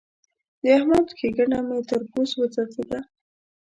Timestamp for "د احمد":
0.61-1.05